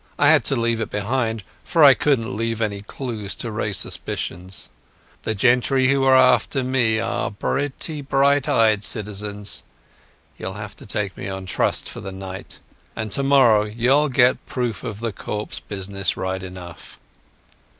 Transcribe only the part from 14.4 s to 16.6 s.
proof of the corpse business right